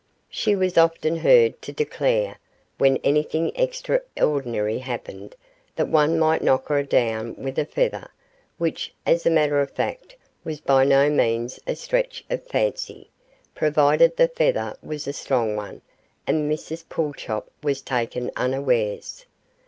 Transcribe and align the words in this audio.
She 0.31 0.55
was 0.55 0.79
often 0.79 1.17
heard 1.17 1.61
to 1.61 1.71
declare, 1.71 2.39
when 2.79 2.97
anything 3.03 3.51
extra 3.55 4.01
ordinary 4.19 4.79
happened, 4.79 5.35
that 5.75 5.89
one 5.89 6.17
might 6.17 6.41
'knock 6.41 6.69
her 6.69 6.81
down 6.81 7.35
with 7.35 7.59
a 7.59 7.65
feather', 7.65 8.09
which, 8.57 8.95
as 9.05 9.27
a 9.27 9.29
matter 9.29 9.61
of 9.61 9.69
fact, 9.69 10.15
was 10.43 10.59
by 10.59 10.85
no 10.85 11.07
means 11.11 11.59
a 11.67 11.75
stretch 11.75 12.25
of 12.31 12.41
fancy, 12.47 13.11
provided 13.53 14.17
the 14.17 14.27
feather 14.27 14.75
was 14.81 15.07
a 15.07 15.13
strong 15.13 15.55
one 15.55 15.83
and 16.25 16.51
Mrs 16.51 16.83
Pulchop 16.89 17.51
was 17.61 17.83
taken 17.83 18.31
unawares. 18.35 19.27